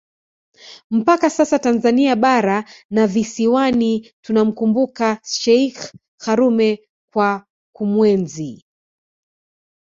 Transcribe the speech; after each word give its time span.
mpaka 0.99 1.27
sasa 1.35 1.57
Tanzania 1.65 2.15
bara 2.25 2.57
na 2.95 3.03
visiwani 3.07 3.93
tunamkumbuka 4.23 5.19
Sheikh 5.23 5.79
Karume 6.23 6.79
kwa 7.13 7.45
kumuenzi 7.75 8.63